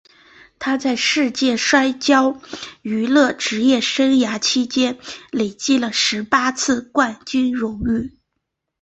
[0.57, 2.41] 他在世界摔角
[2.81, 4.97] 娱乐职业生涯期间
[5.31, 8.17] 累计了十八次的冠军荣誉。